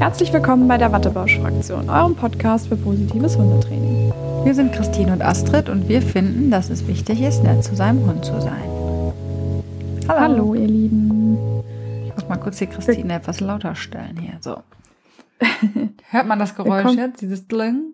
[0.00, 4.10] Herzlich willkommen bei der Wattebausch-Fraktion, eurem Podcast für positives Hundetraining.
[4.44, 8.06] Wir sind Christine und Astrid und wir finden, dass es wichtig ist, nett zu seinem
[8.06, 8.64] Hund zu sein.
[10.08, 11.36] Hallo, Hallo ihr Lieben.
[12.06, 14.38] Ich muss mal kurz die Christine etwas lauter stellen hier.
[14.40, 14.62] So.
[16.10, 17.92] Hört man das Geräusch jetzt, dieses Dling?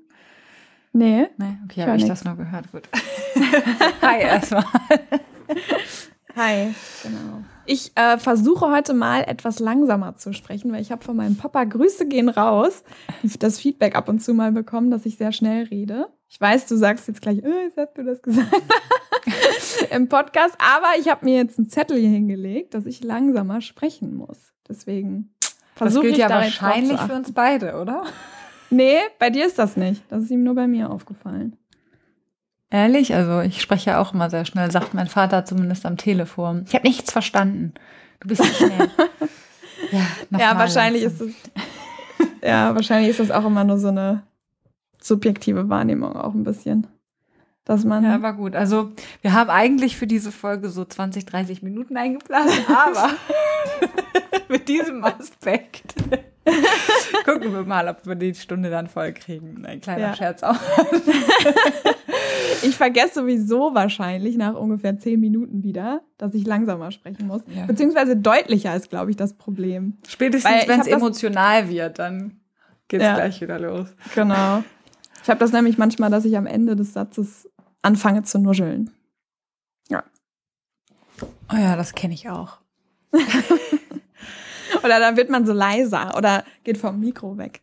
[0.92, 1.26] Nee.
[1.38, 2.70] Nee, okay, habe ich das nur gehört.
[2.70, 2.88] Gut.
[4.00, 4.64] Hi erstmal.
[6.36, 7.42] Hi, genau.
[7.66, 11.64] Ich äh, versuche heute mal etwas langsamer zu sprechen, weil ich habe von meinem Papa
[11.64, 12.84] Grüße gehen raus,
[13.40, 16.06] das Feedback ab und zu mal bekommen, dass ich sehr schnell rede.
[16.28, 18.48] Ich weiß, du sagst jetzt gleich, äh, jetzt hast du das gesagt
[19.90, 24.14] im Podcast, aber ich habe mir jetzt einen Zettel hier hingelegt, dass ich langsamer sprechen
[24.14, 24.52] muss.
[24.68, 25.34] Deswegen
[25.74, 28.04] versuche ich ja da wahrscheinlich für uns beide, oder?
[28.70, 30.02] Nee, bei dir ist das nicht.
[30.08, 31.56] Das ist ihm nur bei mir aufgefallen.
[32.76, 33.14] Ehrlich?
[33.14, 36.66] Also ich spreche ja auch immer sehr schnell, sagt mein Vater zumindest am Telefon.
[36.68, 37.72] Ich habe nichts verstanden.
[38.20, 38.90] Du bist nicht schnell.
[39.92, 41.32] ja, ja wahrscheinlich ist es.
[42.42, 44.24] Ja, wahrscheinlich ist das auch immer nur so eine
[45.00, 46.86] subjektive Wahrnehmung auch ein bisschen.
[47.64, 48.54] Dass man ja, war gut.
[48.54, 53.08] Also, wir haben eigentlich für diese Folge so 20, 30 Minuten eingeplant, aber
[54.50, 55.94] mit diesem Aspekt
[57.24, 59.64] gucken wir mal, ob wir die Stunde dann voll kriegen.
[59.66, 60.14] Ein kleiner ja.
[60.14, 60.56] Scherz auch.
[62.62, 67.42] ich vergesse sowieso wahrscheinlich nach ungefähr 10 Minuten wieder, dass ich langsamer sprechen muss.
[67.54, 67.66] Ja.
[67.66, 69.98] Beziehungsweise deutlicher ist, glaube ich, das Problem.
[70.06, 72.40] Spätestens, wenn es emotional wird, dann
[72.88, 73.14] geht es ja.
[73.14, 73.88] gleich wieder los.
[74.14, 74.62] Genau.
[75.22, 77.50] Ich habe das nämlich manchmal, dass ich am Ende des Satzes
[77.82, 78.90] anfange zu nuscheln.
[79.88, 80.04] Ja.
[81.52, 82.58] Oh ja, das kenne ich auch.
[84.86, 87.60] oder dann wird man so leiser oder geht vom Mikro weg.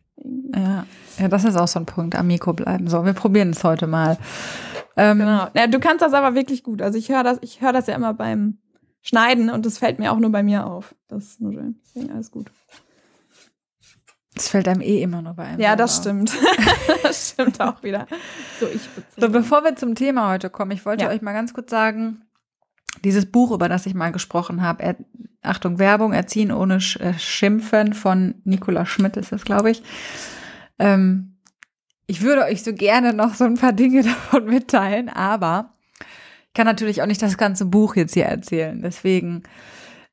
[0.54, 0.86] Ja.
[1.18, 2.88] ja, das ist auch so ein Punkt, am Mikro bleiben.
[2.88, 4.16] So, wir probieren es heute mal.
[4.96, 5.48] Ähm, genau.
[5.54, 6.80] Ja, du kannst das aber wirklich gut.
[6.80, 8.58] Also ich höre das, ich höre das ja immer beim
[9.02, 10.94] Schneiden und das fällt mir auch nur bei mir auf.
[11.08, 11.80] Das ist nur schön.
[11.84, 12.50] Deswegen alles gut.
[14.34, 15.60] Das fällt einem eh immer nur bei einem.
[15.60, 16.32] Ja, das stimmt.
[17.02, 18.06] das stimmt auch wieder.
[18.58, 18.80] So, ich
[19.16, 21.10] so, bevor wir zum Thema heute kommen, ich wollte ja.
[21.10, 22.23] euch mal ganz kurz sagen,
[23.02, 24.96] dieses Buch, über das ich mal gesprochen habe, er,
[25.42, 29.82] Achtung, Werbung, Erziehen ohne Sch äh, Schimpfen von Nicola Schmidt ist das, glaube ich.
[30.78, 31.36] Ähm,
[32.06, 35.74] ich würde euch so gerne noch so ein paar Dinge davon mitteilen, aber
[36.48, 38.80] ich kann natürlich auch nicht das ganze Buch jetzt hier erzählen.
[38.80, 39.42] Deswegen,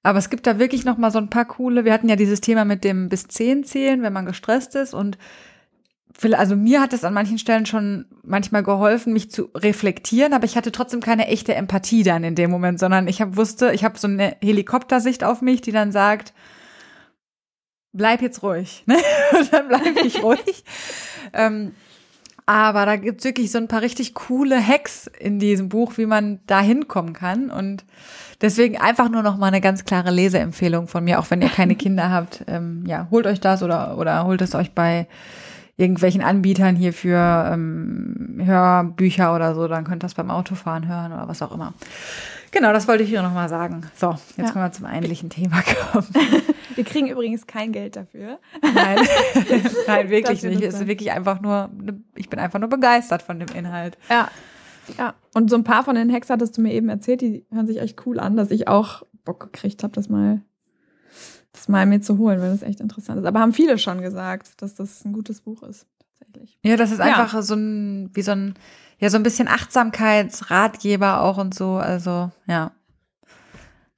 [0.04, 1.86] aber es gibt da wirklich noch mal so ein paar coole.
[1.86, 5.18] Wir hatten ja dieses Thema mit dem bis zehn zählen, wenn man gestresst ist und
[6.34, 10.56] also mir hat es an manchen Stellen schon manchmal geholfen, mich zu reflektieren, aber ich
[10.56, 13.98] hatte trotzdem keine echte Empathie dann in dem Moment, sondern ich hab, wusste, ich habe
[13.98, 16.34] so eine Helikoptersicht auf mich, die dann sagt,
[17.94, 18.84] bleib jetzt ruhig.
[18.88, 18.98] Ne?
[19.38, 20.64] Und dann bleibe ich ruhig.
[21.34, 21.74] ähm,
[22.46, 26.40] aber da gibt's wirklich so ein paar richtig coole Hacks in diesem Buch, wie man
[26.48, 27.50] da hinkommen kann.
[27.50, 27.86] Und
[28.42, 31.76] deswegen einfach nur noch mal eine ganz klare Leseempfehlung von mir, auch wenn ihr keine
[31.78, 32.44] Kinder habt.
[32.48, 35.08] Ähm, ja, holt euch das oder, oder holt es euch bei
[35.82, 41.12] irgendwelchen Anbietern hier für ähm, Hörbücher oder so, dann könnt ihr das beim Autofahren hören
[41.12, 41.74] oder was auch immer.
[42.52, 43.90] Genau, das wollte ich hier nochmal sagen.
[43.96, 44.52] So, jetzt ja.
[44.52, 46.08] können wir zum eigentlichen Thema kommen.
[46.76, 48.40] Wir kriegen übrigens kein Geld dafür.
[48.62, 48.98] Nein,
[49.88, 50.62] Nein wirklich nicht.
[50.62, 51.70] Es ist wirklich einfach nur,
[52.16, 53.98] ich bin einfach nur begeistert von dem Inhalt.
[54.10, 54.30] Ja.
[54.98, 57.68] Ja, und so ein paar von den Hacks hattest du mir eben erzählt, die hören
[57.68, 60.42] sich echt cool an, dass ich auch Bock gekriegt habe, das mal
[61.54, 63.26] das mal mir zu holen, weil das echt interessant ist.
[63.26, 65.86] Aber haben viele schon gesagt, dass das ein gutes Buch ist,
[66.20, 66.58] tatsächlich.
[66.64, 67.42] Ja, das ist einfach ja.
[67.42, 68.56] so ein, wie so ein,
[69.00, 71.76] ja, so ein bisschen Achtsamkeitsratgeber auch und so.
[71.76, 72.72] Also, ja.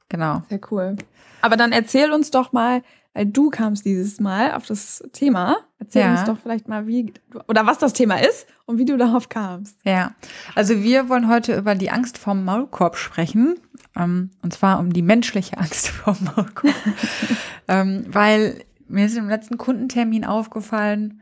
[0.10, 0.44] Genau.
[0.50, 0.96] Sehr cool.
[1.42, 5.58] Aber dann erzähl uns doch mal, weil du kamst dieses Mal auf das Thema.
[5.80, 6.12] Erzähl ja.
[6.12, 7.14] uns doch vielleicht mal, wie
[7.48, 9.78] oder was das Thema ist und wie du darauf kamst.
[9.84, 10.14] Ja,
[10.56, 13.60] also wir wollen heute über die Angst vorm Maulkorb sprechen.
[13.96, 16.74] Ähm, und zwar um die menschliche Angst vorm Maulkorb.
[17.68, 21.22] ähm, weil mir ist im letzten Kundentermin aufgefallen,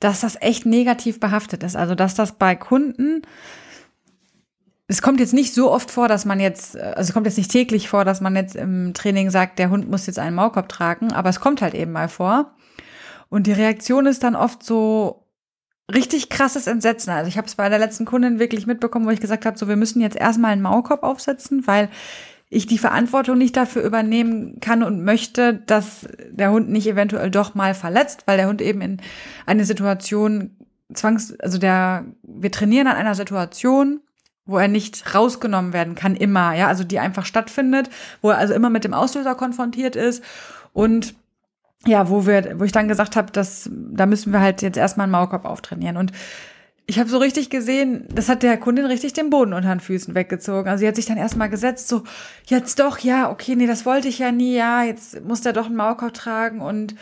[0.00, 1.76] dass das echt negativ behaftet ist.
[1.76, 3.22] Also, dass das bei Kunden
[4.92, 7.50] es kommt jetzt nicht so oft vor, dass man jetzt, also es kommt jetzt nicht
[7.50, 11.12] täglich vor, dass man jetzt im Training sagt, der Hund muss jetzt einen Maulkorb tragen,
[11.12, 12.52] aber es kommt halt eben mal vor.
[13.30, 15.21] Und die Reaktion ist dann oft so
[15.92, 17.10] richtig krasses Entsetzen.
[17.10, 19.68] Also ich habe es bei der letzten Kundin wirklich mitbekommen, wo ich gesagt habe, so
[19.68, 21.88] wir müssen jetzt erstmal einen Maulkorb aufsetzen, weil
[22.50, 27.54] ich die Verantwortung nicht dafür übernehmen kann und möchte, dass der Hund nicht eventuell doch
[27.54, 29.00] mal verletzt, weil der Hund eben in
[29.46, 30.56] eine Situation
[30.92, 34.00] zwangs, also der, wir trainieren an einer Situation,
[34.44, 37.88] wo er nicht rausgenommen werden kann, immer, ja, also die einfach stattfindet,
[38.20, 40.22] wo er also immer mit dem Auslöser konfrontiert ist
[40.74, 41.14] und
[41.86, 45.04] ja, wo wir, wo ich dann gesagt habe, dass da müssen wir halt jetzt erstmal
[45.04, 46.12] einen Maulkorb auftrainieren und
[46.86, 50.16] ich habe so richtig gesehen, das hat der Kundin richtig den Boden unter den Füßen
[50.16, 50.68] weggezogen.
[50.68, 52.02] Also sie hat sich dann erstmal gesetzt, so,
[52.46, 55.66] jetzt doch, ja, okay, nee, das wollte ich ja nie, ja, jetzt muss der doch
[55.66, 56.96] einen Maulkorb tragen und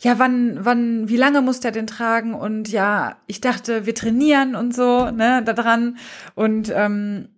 [0.00, 2.34] ja, wann, wann, wie lange muss der denn tragen?
[2.34, 5.96] Und ja, ich dachte, wir trainieren und so, ne, da dran.
[6.34, 7.28] Und ähm,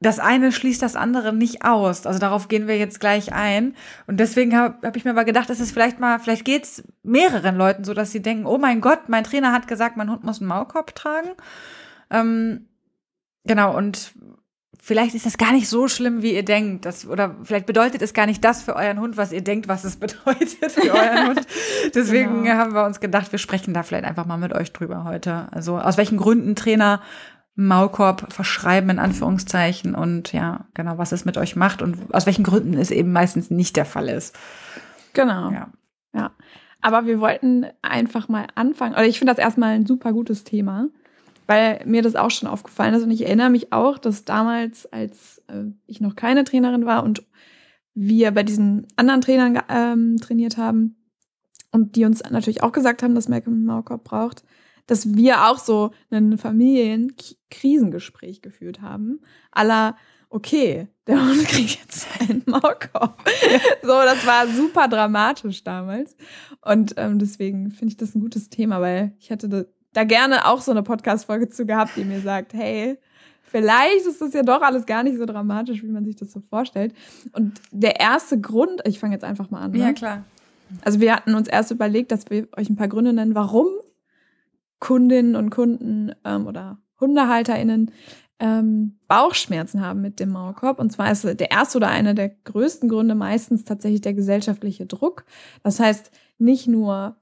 [0.00, 2.06] das eine schließt das andere nicht aus.
[2.06, 3.74] Also darauf gehen wir jetzt gleich ein.
[4.06, 7.56] Und deswegen habe hab ich mir aber gedacht, dass es vielleicht mal, vielleicht geht's mehreren
[7.56, 10.40] Leuten so, dass sie denken, oh mein Gott, mein Trainer hat gesagt, mein Hund muss
[10.40, 11.28] einen Maulkorb tragen.
[12.10, 12.66] Ähm,
[13.44, 14.14] genau, und
[14.82, 16.86] vielleicht ist das gar nicht so schlimm, wie ihr denkt.
[16.86, 19.84] Das, oder vielleicht bedeutet es gar nicht das für euren Hund, was ihr denkt, was
[19.84, 21.46] es bedeutet für euren Hund.
[21.94, 22.56] Deswegen genau.
[22.56, 25.48] haben wir uns gedacht, wir sprechen da vielleicht einfach mal mit euch drüber heute.
[25.52, 27.02] Also aus welchen Gründen Trainer
[27.66, 32.44] Maulkorb verschreiben in Anführungszeichen und ja, genau, was es mit euch macht und aus welchen
[32.44, 34.36] Gründen es eben meistens nicht der Fall ist.
[35.12, 35.50] Genau.
[35.50, 35.68] Ja.
[36.14, 36.30] ja.
[36.80, 38.94] Aber wir wollten einfach mal anfangen.
[38.94, 40.88] Oder ich finde das erstmal ein super gutes Thema,
[41.46, 43.02] weil mir das auch schon aufgefallen ist.
[43.02, 47.22] Und ich erinnere mich auch, dass damals, als äh, ich noch keine Trainerin war und
[47.94, 50.96] wir bei diesen anderen Trainern ähm, trainiert haben
[51.70, 54.44] und die uns natürlich auch gesagt haben, dass Malcolm einen Maulkorb braucht,
[54.90, 59.20] dass wir auch so ein Familienkrisengespräch geführt haben.
[59.52, 59.94] Aller,
[60.30, 63.22] okay, der Hund kriegt jetzt einen Maulkorb.
[63.82, 66.16] so, das war super dramatisch damals.
[66.60, 70.48] Und ähm, deswegen finde ich das ein gutes Thema, weil ich hätte da, da gerne
[70.48, 72.98] auch so eine Podcast-Folge zu gehabt, die mir sagt, hey,
[73.44, 76.40] vielleicht ist das ja doch alles gar nicht so dramatisch, wie man sich das so
[76.40, 76.94] vorstellt.
[77.32, 79.70] Und der erste Grund, ich fange jetzt einfach mal an.
[79.70, 79.78] Ne?
[79.78, 80.24] Ja, klar.
[80.82, 83.68] Also wir hatten uns erst überlegt, dass wir euch ein paar Gründe nennen, warum
[84.80, 87.92] Kundinnen und Kunden ähm, oder HundehalterInnen
[88.40, 90.78] ähm, Bauchschmerzen haben mit dem Maulkorb.
[90.78, 95.24] Und zwar ist der erste oder einer der größten Gründe meistens tatsächlich der gesellschaftliche Druck.
[95.62, 97.16] Das heißt, nicht nur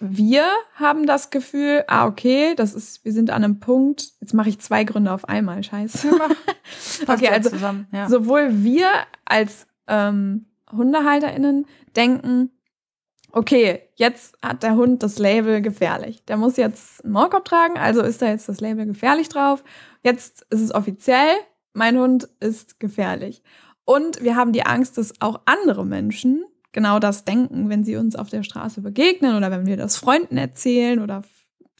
[0.00, 4.48] wir haben das Gefühl, ah, okay, das ist, wir sind an einem Punkt, jetzt mache
[4.48, 6.08] ich zwei Gründe auf einmal, scheiße.
[7.08, 7.50] okay, also
[7.92, 8.08] ja.
[8.08, 8.88] sowohl wir
[9.24, 11.66] als ähm, HundehalterInnen
[11.96, 12.50] denken,
[13.32, 16.24] okay, jetzt hat der Hund das Label gefährlich.
[16.24, 19.62] Der muss jetzt einen Maulkorb tragen, also ist da jetzt das Label gefährlich drauf.
[20.02, 21.34] Jetzt ist es offiziell,
[21.72, 23.42] mein Hund ist gefährlich.
[23.84, 28.16] Und wir haben die Angst, dass auch andere Menschen genau das denken, wenn sie uns
[28.16, 31.22] auf der Straße begegnen oder wenn wir das Freunden erzählen oder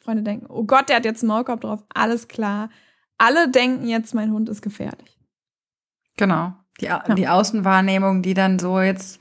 [0.03, 2.71] Freunde denken, oh Gott, der hat jetzt einen Maulkorb drauf, alles klar.
[3.19, 5.19] Alle denken jetzt, mein Hund ist gefährlich.
[6.17, 6.55] Genau.
[6.81, 7.03] Die, ja.
[7.15, 9.21] die Außenwahrnehmung, die dann so jetzt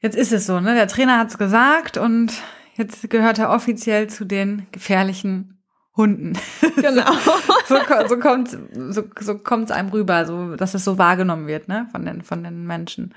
[0.00, 0.74] Jetzt ist es so, ne?
[0.74, 2.32] Der Trainer hat's gesagt und
[2.74, 5.58] jetzt gehört er offiziell zu den gefährlichen
[5.96, 6.38] Hunden.
[6.80, 7.12] Genau.
[7.68, 7.76] so,
[8.08, 12.06] so kommt so, so kommt's einem rüber, so dass es so wahrgenommen wird, ne, von
[12.06, 13.14] den von den Menschen.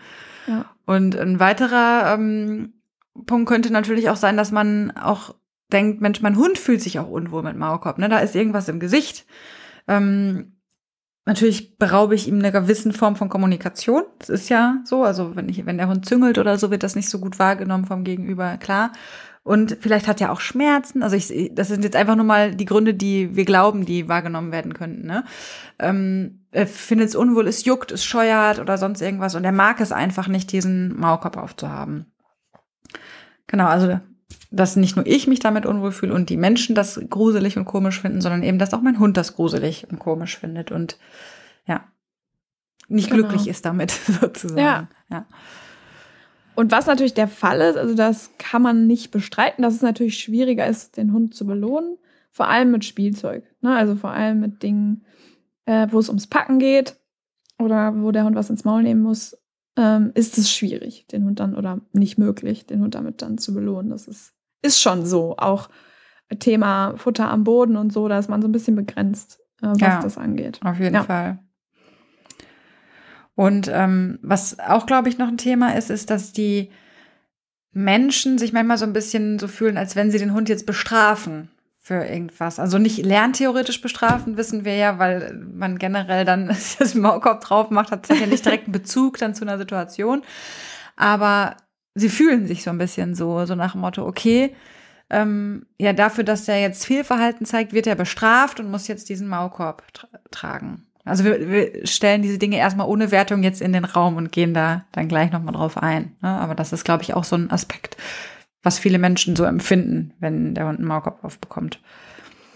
[0.47, 0.65] Ja.
[0.85, 2.73] Und ein weiterer ähm,
[3.25, 5.35] Punkt könnte natürlich auch sein, dass man auch
[5.71, 8.09] denkt, Mensch, mein Hund fühlt sich auch unwohl mit Maulkorb, ne?
[8.09, 9.25] Da ist irgendwas im Gesicht.
[9.87, 10.52] Ähm,
[11.25, 14.03] Natürlich beraube ich ihm eine gewissen Form von Kommunikation.
[14.19, 15.03] Das ist ja so.
[15.03, 17.85] Also wenn ich, wenn der Hund züngelt oder so, wird das nicht so gut wahrgenommen
[17.85, 18.91] vom Gegenüber, klar.
[19.43, 21.03] Und vielleicht hat er auch Schmerzen.
[21.03, 24.51] Also ich, das sind jetzt einfach nur mal die Gründe, die wir glauben, die wahrgenommen
[24.51, 25.05] werden könnten.
[25.05, 25.25] Ne?
[25.79, 29.35] Ähm, er findet es unwohl, es juckt, es scheuert oder sonst irgendwas.
[29.35, 32.05] Und er mag es einfach nicht, diesen Maulkorb aufzuhaben.
[33.47, 33.99] Genau, also
[34.53, 37.99] dass nicht nur ich mich damit unwohl fühle und die Menschen das gruselig und komisch
[37.99, 40.97] finden, sondern eben, dass auch mein Hund das gruselig und komisch findet und
[41.65, 41.85] ja,
[42.87, 43.27] nicht genau.
[43.27, 43.91] glücklich ist damit
[44.21, 44.61] sozusagen.
[44.61, 44.87] Ja.
[45.09, 45.25] ja.
[46.53, 50.19] Und was natürlich der Fall ist, also das kann man nicht bestreiten, dass es natürlich
[50.19, 51.97] schwieriger ist, den Hund zu belohnen,
[52.29, 53.43] vor allem mit Spielzeug.
[53.61, 53.75] Ne?
[53.75, 55.03] Also vor allem mit Dingen,
[55.65, 56.97] äh, wo es ums Packen geht
[57.57, 59.35] oder wo der Hund was ins Maul nehmen muss,
[59.77, 63.55] ähm, ist es schwierig, den Hund dann oder nicht möglich, den Hund damit dann zu
[63.55, 63.89] belohnen.
[63.89, 64.33] Das ist
[64.63, 65.35] ist schon so.
[65.37, 65.69] Auch
[66.39, 69.79] Thema Futter am Boden und so, da ist man so ein bisschen begrenzt, äh, was
[69.79, 70.59] ja, das angeht.
[70.63, 71.03] Auf jeden ja.
[71.03, 71.39] Fall.
[73.35, 76.71] Und ähm, was auch, glaube ich, noch ein Thema ist, ist, dass die
[77.71, 81.49] Menschen sich manchmal so ein bisschen so fühlen, als wenn sie den Hund jetzt bestrafen
[81.81, 82.59] für irgendwas.
[82.59, 86.47] Also nicht lerntheoretisch bestrafen, wissen wir ja, weil man generell dann
[86.79, 90.21] das Maulkorb drauf macht, hat ja nicht direkt einen Bezug dann zu einer Situation.
[90.95, 91.57] Aber
[91.95, 94.55] sie fühlen sich so ein bisschen so, so nach dem Motto, okay,
[95.09, 99.27] ähm, ja, dafür, dass er jetzt Fehlverhalten zeigt, wird er bestraft und muss jetzt diesen
[99.27, 100.87] Maulkorb tra tragen.
[101.05, 104.53] Also wir, wir stellen diese Dinge erstmal ohne Wertung jetzt in den Raum und gehen
[104.53, 106.15] da dann gleich nochmal drauf ein.
[106.21, 106.29] Ne?
[106.29, 107.97] Aber das ist, glaube ich, auch so ein Aspekt,
[108.63, 111.81] was viele Menschen so empfinden, wenn der Hund einen Maulkorb aufbekommt.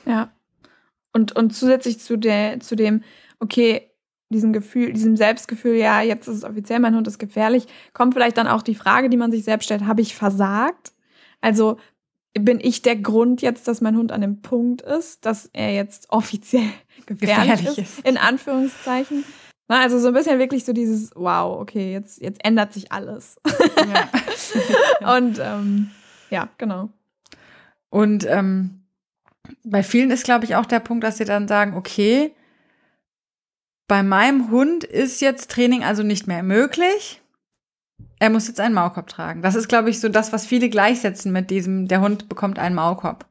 [0.06, 0.32] Ja.
[1.12, 3.04] Und, und zusätzlich zu, der, zu dem,
[3.40, 3.87] okay,
[4.30, 8.38] diesem Gefühl, diesem Selbstgefühl, ja, jetzt ist es offiziell, mein Hund ist gefährlich, kommt vielleicht
[8.38, 10.94] dann auch die Frage, die man sich selbst stellt, habe ich versagt?
[11.42, 11.78] Also
[12.34, 16.10] bin ich der Grund jetzt, dass mein Hund an dem Punkt ist, dass er jetzt
[16.10, 16.70] offiziell
[17.06, 19.24] gefährlich, gefährlich ist, in Anführungszeichen?
[19.70, 23.38] Na, also so ein bisschen wirklich so dieses, wow, okay, jetzt, jetzt ändert sich alles.
[23.78, 25.16] Ja.
[25.18, 25.92] und ähm,
[26.30, 26.90] ja, genau.
[27.90, 28.84] Und ähm,
[29.64, 32.34] bei vielen ist, glaube ich, auch der Punkt, dass sie dann sagen, okay,
[33.88, 37.22] bei meinem Hund ist jetzt Training also nicht mehr möglich.
[38.20, 39.42] Er muss jetzt einen Maulkorb tragen.
[39.42, 42.76] Das ist, glaube ich, so das, was viele gleichsetzen mit diesem, der Hund bekommt einen
[42.76, 43.26] Maulkorb.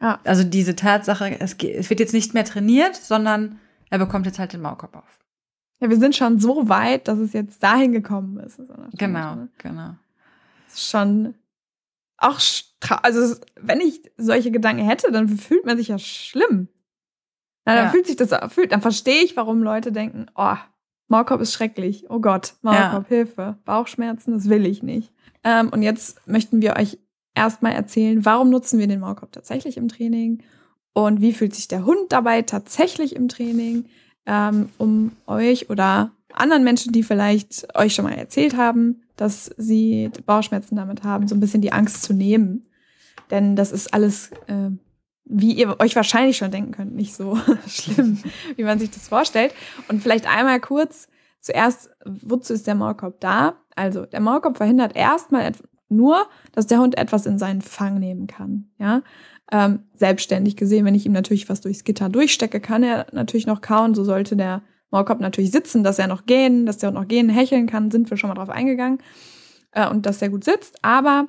[0.00, 0.20] Ja.
[0.24, 3.58] Also diese Tatsache, es, es wird jetzt nicht mehr trainiert, sondern
[3.90, 5.18] er bekommt jetzt halt den Maulkorb auf.
[5.80, 8.60] Ja, wir sind schon so weit, dass es jetzt dahin gekommen ist.
[8.92, 9.48] Genau, ne?
[9.58, 9.94] genau.
[10.68, 11.34] Ist schon
[12.18, 12.40] auch,
[13.02, 16.68] also wenn ich solche Gedanken hätte, dann fühlt man sich ja schlimm.
[17.66, 17.90] Na, dann ja.
[17.90, 20.54] fühlt sich das, fühlt, dann verstehe ich, warum Leute denken, oh,
[21.08, 22.06] Maulkorb ist schrecklich.
[22.08, 23.16] Oh Gott, Maulkorb, ja.
[23.16, 23.58] Hilfe.
[23.64, 25.12] Bauchschmerzen, das will ich nicht.
[25.44, 26.98] Ähm, und jetzt möchten wir euch
[27.34, 30.42] erstmal erzählen, warum nutzen wir den Maulkorb tatsächlich im Training
[30.92, 33.84] und wie fühlt sich der Hund dabei tatsächlich im Training,
[34.24, 40.10] ähm, um euch oder anderen Menschen, die vielleicht euch schon mal erzählt haben, dass sie
[40.24, 42.66] Bauchschmerzen damit haben, so ein bisschen die Angst zu nehmen.
[43.30, 44.70] Denn das ist alles, äh,
[45.26, 48.18] wie ihr euch wahrscheinlich schon denken könnt, nicht so schlimm,
[48.54, 49.52] wie man sich das vorstellt.
[49.88, 51.08] Und vielleicht einmal kurz
[51.40, 53.56] zuerst, wozu ist der Maulkorb da?
[53.74, 55.52] Also, der Maulkorb verhindert erstmal
[55.88, 58.70] nur, dass der Hund etwas in seinen Fang nehmen kann.
[58.78, 59.02] Ja,
[59.52, 63.60] ähm, selbstständig gesehen, wenn ich ihm natürlich was durchs Gitter durchstecke, kann er natürlich noch
[63.60, 63.94] kauen.
[63.94, 67.28] So sollte der Maulkorb natürlich sitzen, dass er noch gehen, dass der Hund noch gehen,
[67.28, 68.98] hecheln kann, sind wir schon mal drauf eingegangen.
[69.72, 70.78] Äh, und dass er gut sitzt.
[70.82, 71.28] Aber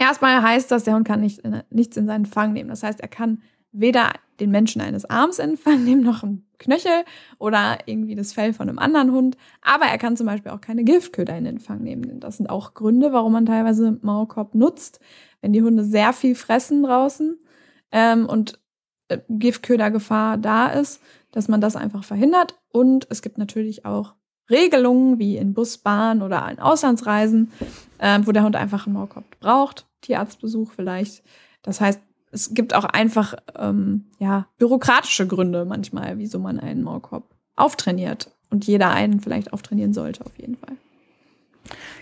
[0.00, 2.70] erstmal heißt das, der Hund kann nicht, nichts in seinen Fang nehmen.
[2.70, 3.42] Das heißt, er kann
[3.72, 7.04] weder den Menschen eines Arms in den Fang nehmen, noch ein Knöchel
[7.38, 9.36] oder irgendwie das Fell von einem anderen Hund.
[9.62, 12.20] Aber er kann zum Beispiel auch keine Giftköder in den Fang nehmen.
[12.20, 15.00] Das sind auch Gründe, warum man teilweise Maulkorb nutzt,
[15.40, 17.38] wenn die Hunde sehr viel fressen draußen
[17.92, 18.58] ähm, und
[19.08, 22.58] äh, Giftködergefahr da ist, dass man das einfach verhindert.
[22.72, 24.14] Und es gibt natürlich auch
[24.50, 27.52] Regelungen wie in Bus, oder in Auslandsreisen,
[27.98, 31.22] äh, wo der Hund einfach einen Maulkorb braucht, Tierarztbesuch vielleicht.
[31.62, 32.00] Das heißt,
[32.32, 37.24] es gibt auch einfach ähm, ja, bürokratische Gründe manchmal, wieso man einen Maulkorb
[37.56, 38.30] auftrainiert.
[38.50, 40.76] Und jeder einen vielleicht auftrainieren sollte, auf jeden Fall.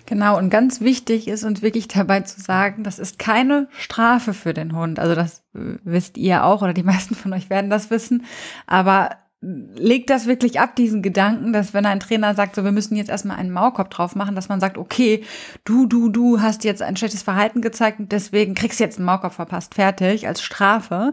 [0.07, 4.55] Genau, und ganz wichtig ist uns wirklich dabei zu sagen, das ist keine Strafe für
[4.55, 4.99] den Hund.
[4.99, 8.25] Also das äh, wisst ihr auch oder die meisten von euch werden das wissen.
[8.67, 12.97] Aber legt das wirklich ab, diesen Gedanken, dass wenn ein Trainer sagt, so wir müssen
[12.97, 15.25] jetzt erstmal einen Maulkorb drauf machen, dass man sagt, okay,
[15.65, 19.07] du, du, du hast jetzt ein schlechtes Verhalten gezeigt und deswegen kriegst du jetzt einen
[19.07, 21.13] Maulkorb verpasst, fertig, als Strafe.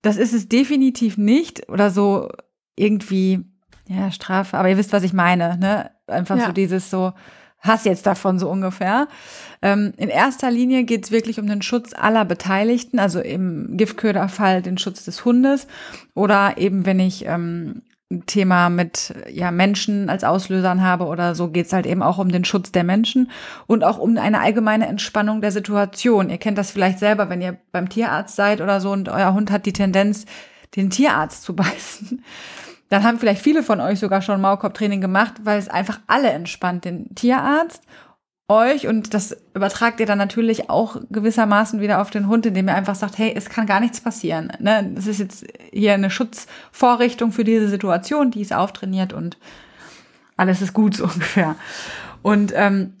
[0.00, 2.30] Das ist es definitiv nicht oder so
[2.76, 3.44] irgendwie,
[3.86, 5.90] ja, Strafe, aber ihr wisst, was ich meine, ne?
[6.06, 6.46] Einfach ja.
[6.46, 7.12] so dieses so,
[7.60, 9.08] hast jetzt davon so ungefähr.
[9.62, 14.62] Ähm, in erster Linie geht es wirklich um den Schutz aller Beteiligten, also im Giftköderfall
[14.62, 15.66] den Schutz des Hundes
[16.14, 21.48] oder eben wenn ich ähm, ein Thema mit ja, Menschen als Auslösern habe oder so,
[21.48, 23.30] geht es halt eben auch um den Schutz der Menschen
[23.68, 26.28] und auch um eine allgemeine Entspannung der Situation.
[26.28, 29.52] Ihr kennt das vielleicht selber, wenn ihr beim Tierarzt seid oder so und euer Hund
[29.52, 30.26] hat die Tendenz,
[30.74, 32.24] den Tierarzt zu beißen
[32.90, 36.84] dann haben vielleicht viele von euch sogar schon Maulkorbtraining gemacht, weil es einfach alle entspannt,
[36.84, 37.82] den Tierarzt,
[38.50, 42.74] euch und das übertragt ihr dann natürlich auch gewissermaßen wieder auf den Hund, indem ihr
[42.74, 44.52] einfach sagt, hey, es kann gar nichts passieren.
[44.58, 44.90] Ne?
[44.94, 49.38] Das ist jetzt hier eine Schutzvorrichtung für diese Situation, die ist auftrainiert und
[50.36, 51.54] alles ist gut so ungefähr.
[52.22, 52.94] Und ähm,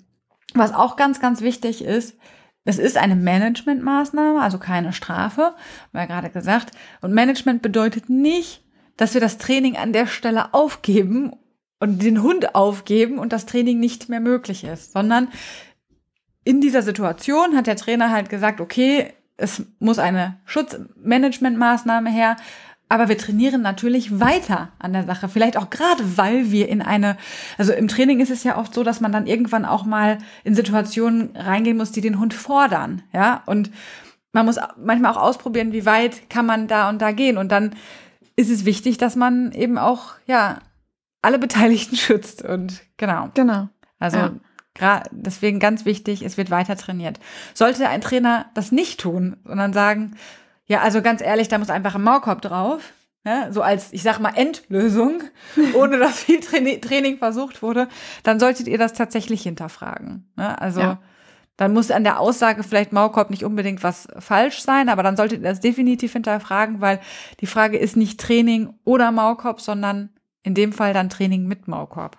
[0.54, 2.16] was auch ganz, ganz wichtig ist,
[2.64, 5.54] es ist eine Managementmaßnahme, also keine Strafe,
[5.90, 6.70] wir ja gerade gesagt.
[7.00, 8.62] Und Management bedeutet nicht,
[9.00, 11.32] dass wir das Training an der Stelle aufgeben
[11.78, 15.28] und den Hund aufgeben und das Training nicht mehr möglich ist, sondern
[16.44, 22.36] in dieser Situation hat der Trainer halt gesagt, okay, es muss eine Schutzmanagementmaßnahme her,
[22.90, 25.30] aber wir trainieren natürlich weiter an der Sache.
[25.30, 27.16] Vielleicht auch gerade, weil wir in eine,
[27.56, 30.54] also im Training ist es ja oft so, dass man dann irgendwann auch mal in
[30.54, 33.70] Situationen reingehen muss, die den Hund fordern, ja, und
[34.32, 37.74] man muss manchmal auch ausprobieren, wie weit kann man da und da gehen und dann
[38.40, 40.60] ist es wichtig, dass man eben auch, ja,
[41.22, 43.30] alle Beteiligten schützt und genau.
[43.34, 43.68] Genau.
[43.98, 44.18] Also
[44.80, 45.02] ja.
[45.10, 47.20] deswegen ganz wichtig, es wird weiter trainiert.
[47.54, 50.16] Sollte ein Trainer das nicht tun, sondern sagen,
[50.66, 52.92] ja, also ganz ehrlich, da muss einfach ein Maulkorb drauf,
[53.24, 55.22] ja, so als, ich sag mal, Endlösung,
[55.74, 57.88] ohne dass viel Training versucht wurde,
[58.22, 60.32] dann solltet ihr das tatsächlich hinterfragen.
[60.38, 61.00] Ja, also ja
[61.60, 65.42] dann muss an der Aussage vielleicht Maulkorb nicht unbedingt was falsch sein, aber dann solltet
[65.42, 67.00] ihr das definitiv hinterfragen, weil
[67.40, 70.08] die Frage ist nicht Training oder Maulkorb, sondern
[70.42, 72.16] in dem Fall dann Training mit Maulkorb.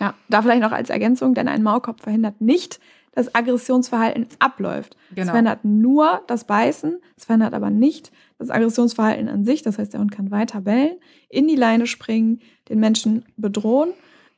[0.00, 2.80] Ja, da vielleicht noch als Ergänzung, denn ein Maulkorb verhindert nicht,
[3.12, 4.96] das Aggressionsverhalten abläuft.
[5.10, 5.22] Genau.
[5.22, 9.60] Es verändert nur das Beißen, es verändert aber nicht das Aggressionsverhalten an sich.
[9.60, 10.96] Das heißt, der Hund kann weiter bellen,
[11.28, 12.40] in die Leine springen,
[12.70, 13.90] den Menschen bedrohen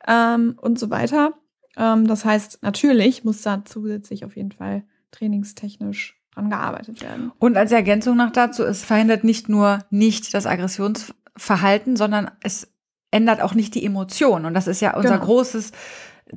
[0.09, 1.35] ähm, und so weiter.
[1.77, 7.33] Ähm, das heißt, natürlich muss da zusätzlich auf jeden Fall trainingstechnisch dran gearbeitet werden.
[7.39, 12.73] Und als Ergänzung noch dazu, es verhindert nicht nur nicht das Aggressionsverhalten, sondern es
[13.11, 14.45] ändert auch nicht die Emotionen.
[14.45, 15.25] Und das ist ja unser genau.
[15.25, 15.73] großes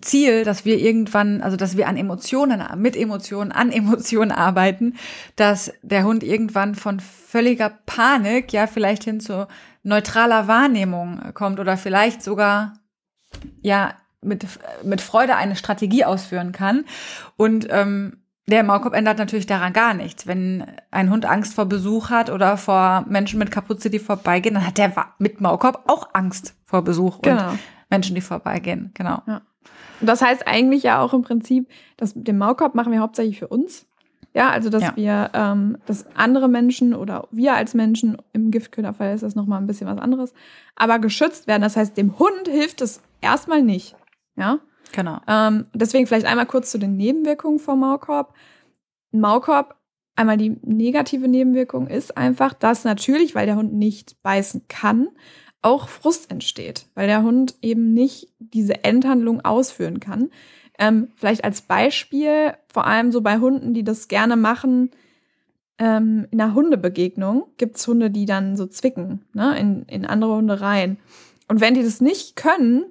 [0.01, 4.95] Ziel, dass wir irgendwann, also dass wir an Emotionen, mit Emotionen, an Emotionen arbeiten,
[5.35, 9.47] dass der Hund irgendwann von völliger Panik, ja, vielleicht hin zu
[9.83, 12.73] neutraler Wahrnehmung kommt oder vielleicht sogar,
[13.61, 13.93] ja,
[14.23, 14.45] mit,
[14.83, 16.85] mit Freude eine Strategie ausführen kann.
[17.37, 20.27] Und ähm, der Maulkorb ändert natürlich daran gar nichts.
[20.27, 24.67] Wenn ein Hund Angst vor Besuch hat oder vor Menschen mit Kapuze, die vorbeigehen, dann
[24.67, 27.51] hat der mit Maulkorb auch Angst vor Besuch genau.
[27.51, 28.91] und Menschen, die vorbeigehen.
[28.95, 29.21] Genau.
[29.27, 29.41] Ja.
[30.01, 33.85] Das heißt eigentlich ja auch im Prinzip, dass den Maulkorb machen wir hauptsächlich für uns.
[34.33, 34.93] Ja, also dass ja.
[34.95, 39.67] wir, ähm, dass andere Menschen oder wir als Menschen, im Giftköderfall ist das nochmal ein
[39.67, 40.33] bisschen was anderes,
[40.75, 41.61] aber geschützt werden.
[41.61, 43.95] Das heißt, dem Hund hilft es erstmal nicht.
[44.35, 44.59] Ja.
[44.91, 45.19] Genau.
[45.27, 48.33] Ähm, deswegen vielleicht einmal kurz zu den Nebenwirkungen vom Maulkorb.
[49.11, 49.75] Maulkorb,
[50.15, 55.09] einmal die negative Nebenwirkung ist einfach, dass natürlich, weil der Hund nicht beißen kann,
[55.61, 60.29] auch Frust entsteht, weil der Hund eben nicht diese Endhandlung ausführen kann.
[60.77, 64.91] Ähm, vielleicht als Beispiel, vor allem so bei Hunden, die das gerne machen,
[65.79, 70.35] ähm, in einer Hundebegegnung gibt es Hunde, die dann so zwicken, ne, in, in andere
[70.35, 70.97] Hunde rein.
[71.47, 72.85] Und wenn die das nicht können,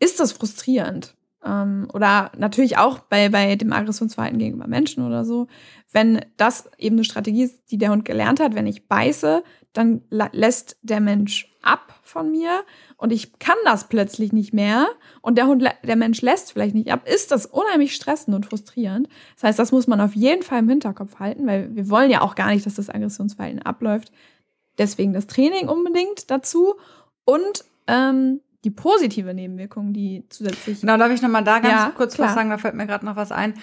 [0.00, 1.14] ist das frustrierend.
[1.44, 5.46] Ähm, oder natürlich auch bei, bei dem Aggressionsverhalten gegenüber Menschen oder so.
[5.92, 9.42] Wenn das eben eine Strategie ist, die der Hund gelernt hat, wenn ich beiße,
[9.72, 12.64] dann lässt der Mensch ab von mir
[12.96, 14.88] und ich kann das plötzlich nicht mehr
[15.22, 19.08] und der Hund, der Mensch lässt vielleicht nicht ab, ist das unheimlich stressend und frustrierend.
[19.34, 22.22] Das heißt, das muss man auf jeden Fall im Hinterkopf halten, weil wir wollen ja
[22.22, 24.10] auch gar nicht, dass das Aggressionsverhalten abläuft.
[24.78, 26.74] Deswegen das Training unbedingt dazu
[27.24, 30.80] und ähm, die positive Nebenwirkung, die zusätzlich.
[30.80, 32.28] Genau, darf ich nochmal da ganz ja, kurz klar.
[32.28, 32.50] was sagen?
[32.50, 33.54] Da fällt mir gerade noch was ein.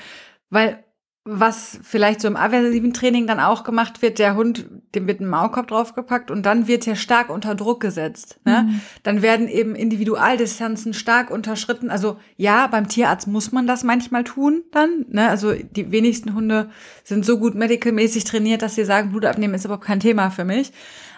[0.49, 0.83] Weil
[1.29, 5.27] was vielleicht so im aversiven Training dann auch gemacht wird, der Hund, dem wird ein
[5.27, 8.39] Maulkorb draufgepackt und dann wird er stark unter Druck gesetzt.
[8.45, 8.63] Ne?
[8.65, 8.81] Mhm.
[9.03, 11.89] Dann werden eben Individualdistanzen stark unterschritten.
[11.89, 15.05] Also ja, beim Tierarzt muss man das manchmal tun dann.
[15.09, 15.27] Ne?
[15.27, 16.69] Also die wenigsten Hunde
[17.03, 20.45] sind so gut medicalmäßig trainiert, dass sie sagen, Blut abnehmen ist überhaupt kein Thema für
[20.45, 20.71] mich.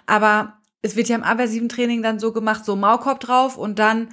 [0.07, 4.09] Aber es wird ja im aversiven Training dann so gemacht, so Maulkorb drauf und dann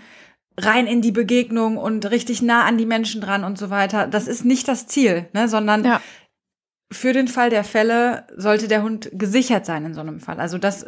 [0.59, 4.07] rein in die Begegnung und richtig nah an die Menschen dran und so weiter.
[4.07, 6.00] Das ist nicht das Ziel, ne, sondern ja.
[6.90, 10.40] für den Fall der Fälle sollte der Hund gesichert sein in so einem Fall.
[10.40, 10.87] Also das,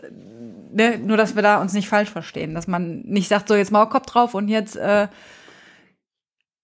[0.72, 3.72] ne, nur dass wir da uns nicht falsch verstehen, dass man nicht sagt, so jetzt
[3.72, 5.08] Maulkorb drauf und jetzt äh,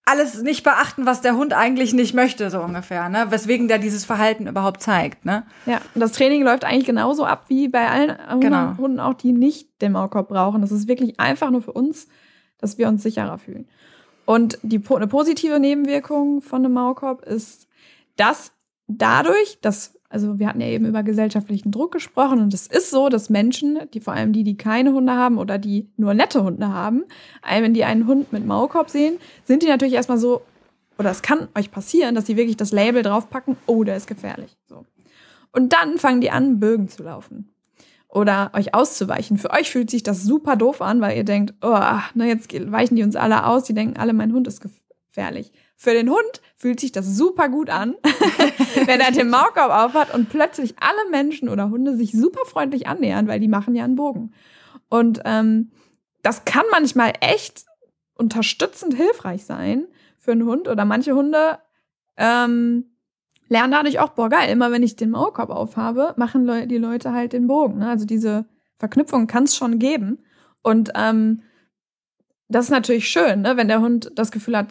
[0.07, 3.27] alles nicht beachten, was der Hund eigentlich nicht möchte, so ungefähr, ne?
[3.31, 5.45] Weswegen der dieses Verhalten überhaupt zeigt, ne?
[5.67, 8.77] Ja, und das Training läuft eigentlich genauso ab wie bei allen genau.
[8.77, 10.61] Hunden auch, die nicht den Maulkorb brauchen.
[10.61, 12.09] Das ist wirklich einfach nur für uns,
[12.59, 13.67] dass wir uns sicherer fühlen.
[14.27, 17.67] Und die, eine positive Nebenwirkung von einem Maulkorb ist,
[18.17, 18.53] dass
[18.87, 23.09] dadurch, dass also wir hatten ja eben über gesellschaftlichen Druck gesprochen und es ist so,
[23.09, 26.69] dass Menschen, die vor allem die, die keine Hunde haben oder die nur nette Hunde
[26.69, 27.03] haben,
[27.43, 30.43] wenn die einen Hund mit Maulkorb sehen, sind die natürlich erstmal so,
[30.99, 34.57] oder es kann euch passieren, dass die wirklich das Label draufpacken, oh, der ist gefährlich.
[34.69, 34.87] So.
[35.51, 37.51] Und dann fangen die an, Bögen zu laufen.
[38.07, 39.39] Oder euch auszuweichen.
[39.39, 41.77] Für euch fühlt sich das super doof an, weil ihr denkt, oh,
[42.15, 45.51] na jetzt weichen die uns alle aus, die denken alle, mein Hund ist gefährlich.
[45.85, 47.95] Für den Hund fühlt sich das super gut an,
[48.87, 53.29] wenn er den Maulkorb aufhat und plötzlich alle Menschen oder Hunde sich super freundlich annähern,
[53.29, 54.33] weil die machen ja einen Bogen.
[54.89, 55.73] Und ähm,
[56.23, 57.67] das kann manchmal echt
[58.15, 61.59] unterstützend hilfreich sein für einen Hund oder manche Hunde
[62.17, 62.87] ähm,
[63.49, 67.13] lernen dadurch auch, boah, geil, immer wenn ich den Maulkorb aufhabe, machen Le die Leute
[67.13, 67.81] halt den Bogen.
[67.81, 67.91] Ne?
[67.91, 68.47] Also diese
[68.79, 70.25] Verknüpfung kann es schon geben.
[70.63, 71.43] Und ähm,
[72.49, 73.59] das ist natürlich schön, ne?
[73.59, 74.69] wenn der Hund das Gefühl hat,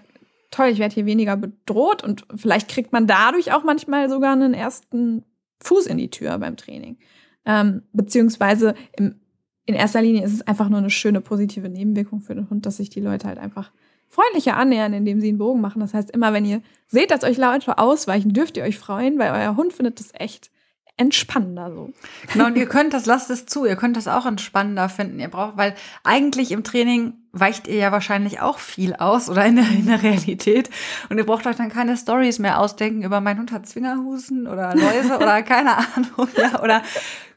[0.54, 4.54] toll, ich werde hier weniger bedroht und vielleicht kriegt man dadurch auch manchmal sogar einen
[4.54, 5.24] ersten
[5.62, 6.98] Fuß in die Tür beim Training.
[7.46, 9.20] Ähm, beziehungsweise im,
[9.66, 12.78] in erster Linie ist es einfach nur eine schöne positive Nebenwirkung für den Hund, dass
[12.78, 13.72] sich die Leute halt einfach
[14.10, 15.80] freundlicher annähern, indem sie einen Bogen machen.
[15.80, 19.32] Das heißt, immer wenn ihr seht, dass euch Leute ausweichen, dürft ihr euch freuen, weil
[19.32, 20.52] euer Hund findet das echt
[20.98, 21.92] entspannender so.
[22.32, 25.20] Genau, und ihr könnt das, lasst es zu, ihr könnt das auch entspannender finden.
[25.20, 29.56] Ihr braucht, weil eigentlich im Training weicht ihr ja wahrscheinlich auch viel aus oder in
[29.58, 30.70] der, in der Realität.
[31.10, 34.74] Und ihr braucht euch dann keine Stories mehr ausdenken über mein Hund hat Zwingerhusen oder
[34.76, 36.84] Läuse oder keine Ahnung, ja, oder,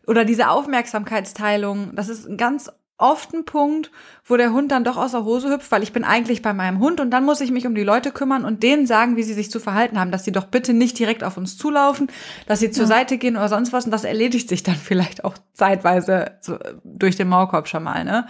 [0.07, 1.97] oder diese Aufmerksamkeitsteilung.
[1.97, 3.91] Das ist ein ganz oft ein Punkt,
[4.25, 6.79] wo der Hund dann doch aus der Hose hüpft, weil ich bin eigentlich bei meinem
[6.79, 9.35] Hund und dann muss ich mich um die Leute kümmern und denen sagen, wie sie
[9.35, 12.09] sich zu verhalten haben, dass sie doch bitte nicht direkt auf uns zulaufen,
[12.47, 12.89] dass sie zur ja.
[12.89, 17.17] Seite gehen oder sonst was und das erledigt sich dann vielleicht auch zeitweise so durch
[17.17, 18.27] den Maulkorb schon mal, ne?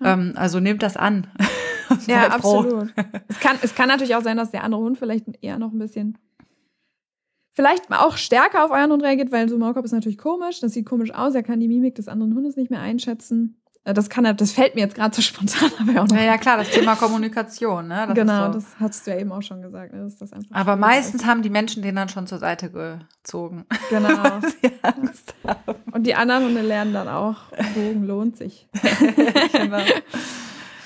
[0.00, 0.12] Ja.
[0.12, 1.26] Ähm, also nehmt das an.
[2.06, 2.94] ja, absolut.
[3.28, 5.78] es, kann, es kann natürlich auch sein, dass der andere Hund vielleicht eher noch ein
[5.78, 6.18] bisschen
[7.58, 10.74] vielleicht auch stärker auf euren Hund reagiert, weil so ein Maulkorb ist natürlich komisch, das
[10.74, 13.60] sieht komisch aus, er kann die Mimik des anderen Hundes nicht mehr einschätzen.
[13.88, 16.16] Äh, das kann das fällt mir jetzt gerade so spontan, aber auch noch.
[16.16, 18.04] Ja, ja, klar, das Thema Kommunikation, ne?
[18.06, 18.52] Das genau, so.
[18.52, 19.92] das hast du ja eben auch schon gesagt.
[19.92, 20.10] Ne?
[20.18, 23.64] Das aber meistens haben die Menschen den dann schon zur Seite gezogen.
[23.88, 24.08] Genau.
[25.92, 28.68] Und die anderen Hunde lernen dann auch, Bogen lohnt sich.
[29.52, 29.82] genau.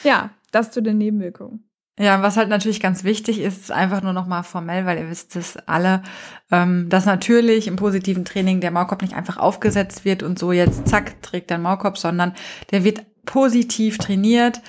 [0.04, 1.64] Ja, das zu den Nebenwirkungen.
[1.98, 5.58] Ja, was halt natürlich ganz wichtig ist, einfach nur nochmal formell, weil ihr wisst es
[5.66, 6.02] alle,
[6.50, 10.88] ähm, dass natürlich im positiven Training der Maulkorb nicht einfach aufgesetzt wird und so jetzt
[10.88, 12.32] zack, trägt der Maulkorb, sondern
[12.70, 14.62] der wird positiv trainiert.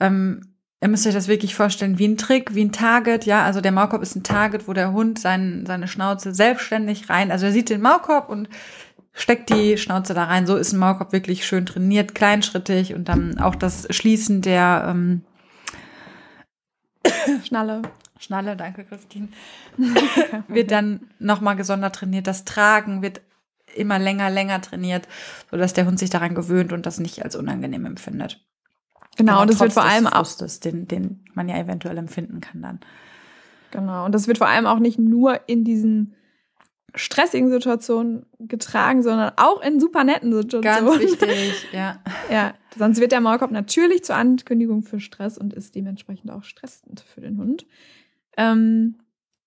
[0.00, 3.60] Ähm, ihr müsst euch das wirklich vorstellen wie ein Trick, wie ein Target, ja, also
[3.60, 7.52] der Maulkorb ist ein Target, wo der Hund sein, seine Schnauze selbstständig rein, also er
[7.52, 8.48] sieht den Maulkorb und
[9.12, 10.46] steckt die Schnauze da rein.
[10.46, 15.22] So ist ein Maulkorb wirklich schön trainiert, kleinschrittig und dann auch das Schließen der ähm,
[17.44, 17.82] Schnalle.
[18.18, 19.28] Schnalle, danke Christine.
[20.48, 22.26] wird dann nochmal gesondert trainiert.
[22.26, 23.22] Das Tragen wird
[23.74, 25.08] immer länger, länger trainiert,
[25.50, 28.44] sodass der Hund sich daran gewöhnt und das nicht als unangenehm empfindet.
[29.16, 30.26] Genau, und das wird vor allem auch.
[30.64, 32.80] Den, den man ja eventuell empfinden kann dann.
[33.70, 36.14] Genau, und das wird vor allem auch nicht nur in diesen
[36.94, 40.86] stressigen Situationen getragen, sondern auch in super netten Situationen.
[40.86, 42.00] Ganz wichtig, ja.
[42.30, 47.04] ja, sonst wird der Maulkorb natürlich zur Ankündigung für Stress und ist dementsprechend auch stressend
[47.12, 47.66] für den Hund.
[48.36, 48.96] Ähm,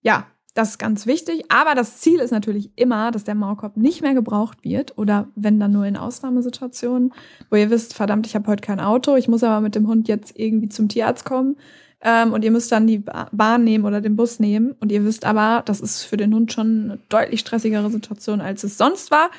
[0.02, 1.46] ja, das ist ganz wichtig.
[1.50, 5.60] Aber das Ziel ist natürlich immer, dass der Maulkorb nicht mehr gebraucht wird oder wenn
[5.60, 7.14] dann nur in Ausnahmesituationen,
[7.50, 10.08] wo ihr wisst, verdammt, ich habe heute kein Auto, ich muss aber mit dem Hund
[10.08, 11.58] jetzt irgendwie zum Tierarzt kommen
[12.06, 13.00] ähm, und ihr müsst dann die
[13.32, 14.74] Bahn nehmen oder den Bus nehmen.
[14.74, 18.66] Und ihr wisst aber, das ist für den Hund schon eine deutlich stressigere Situation, als
[18.66, 19.32] es sonst war.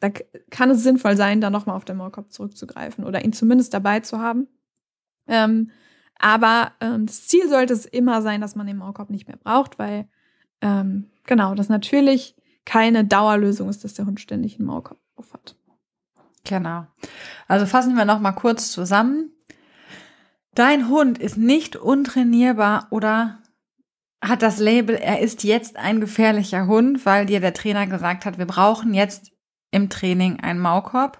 [0.00, 0.10] Da
[0.50, 4.18] kann es sinnvoll sein, da nochmal auf den Maulkorb zurückzugreifen oder ihn zumindest dabei zu
[4.18, 4.48] haben.
[5.28, 5.70] Ähm,
[6.18, 9.78] aber ähm, das Ziel sollte es immer sein, dass man den Maulkorb nicht mehr braucht,
[9.78, 10.08] weil
[10.60, 14.98] ähm, genau, das natürlich keine Dauerlösung ist, dass der Hund ständig einen Maulkorb
[15.32, 15.56] hat.
[16.44, 16.86] Genau.
[17.46, 19.30] Also fassen wir noch mal kurz zusammen.
[20.54, 23.42] Dein Hund ist nicht untrainierbar oder
[24.22, 28.38] hat das Label, er ist jetzt ein gefährlicher Hund, weil dir der Trainer gesagt hat,
[28.38, 29.32] wir brauchen jetzt
[29.70, 31.18] im Training einen Maulkorb.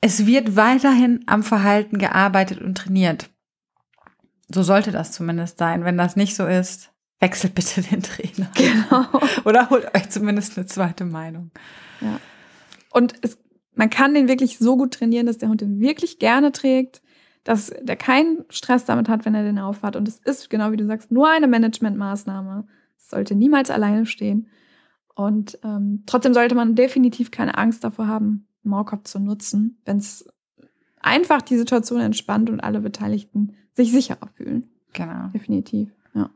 [0.00, 3.28] Es wird weiterhin am Verhalten gearbeitet und trainiert.
[4.48, 5.84] So sollte das zumindest sein.
[5.84, 8.50] Wenn das nicht so ist, wechselt bitte den Trainer.
[8.54, 9.06] Genau.
[9.44, 11.50] Oder holt euch zumindest eine zweite Meinung.
[12.00, 12.20] Ja.
[12.90, 13.36] Und es,
[13.74, 17.02] man kann den wirklich so gut trainieren, dass der Hund den wirklich gerne trägt
[17.48, 19.96] dass der keinen Stress damit hat, wenn er den aufhat.
[19.96, 22.66] Und es ist, genau wie du sagst, nur eine Managementmaßnahme.
[22.98, 24.48] Es sollte niemals alleine stehen.
[25.14, 30.28] Und ähm, trotzdem sollte man definitiv keine Angst davor haben, Maulkorb zu nutzen, wenn es
[31.00, 34.68] einfach die Situation entspannt und alle Beteiligten sich sicherer fühlen.
[34.92, 35.28] Genau.
[35.32, 36.28] Definitiv, ja.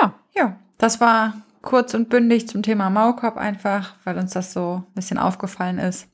[0.00, 0.14] Ja.
[0.34, 4.94] Ja, das war kurz und bündig zum Thema Maulkorb einfach, weil uns das so ein
[4.94, 6.08] bisschen aufgefallen ist.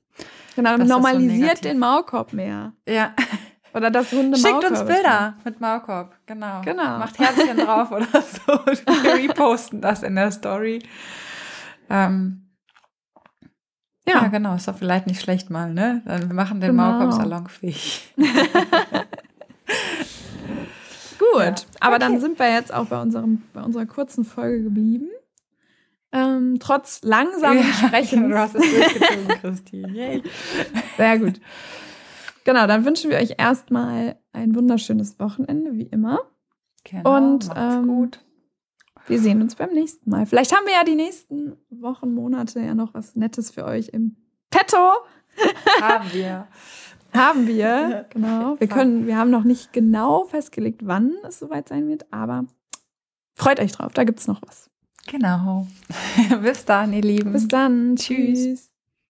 [0.56, 2.72] Genau, normalisiert so den Maulkorb mehr.
[2.88, 3.14] Ja.
[3.74, 6.60] Oder das Hunde Schickt uns Bilder mit Maulkorb, genau.
[6.62, 6.98] genau.
[6.98, 8.66] Macht Herzchen drauf oder so.
[9.02, 10.82] Wir reposten das in der Story.
[11.88, 12.50] Ähm,
[14.06, 14.22] ja.
[14.22, 14.28] ja.
[14.28, 16.02] genau, ist doch vielleicht nicht schlecht mal, ne?
[16.04, 16.92] Wir machen den genau.
[16.92, 18.12] Maulkorb salonfähig.
[21.18, 21.54] Gut, ja.
[21.80, 22.04] aber okay.
[22.04, 25.08] dann sind wir jetzt auch bei, unserem, bei unserer kurzen Folge geblieben.
[26.12, 28.28] Ähm, trotz langsamen ja, Sprechens.
[28.28, 30.22] Du hast es durchgezogen, Christine.
[30.98, 31.40] Sehr gut.
[32.44, 36.20] Genau, dann wünschen wir euch erstmal ein wunderschönes Wochenende, wie immer.
[36.84, 38.24] Genau, und ähm, gut.
[39.06, 40.26] wir sehen uns beim nächsten Mal.
[40.26, 44.16] Vielleicht haben wir ja die nächsten Wochen, Monate ja noch was Nettes für euch im
[44.50, 44.92] Petto.
[45.80, 46.48] Haben wir.
[47.14, 48.58] haben wir, genau.
[48.58, 52.46] Wir können, wir haben noch nicht genau festgelegt, wann es soweit sein wird, aber
[53.34, 54.70] freut euch drauf, da gibt es noch was.
[55.06, 55.66] Genau.
[56.42, 57.32] Bis dann, ihr Lieben.
[57.32, 57.96] Bis dann.
[57.96, 58.71] Tschüss.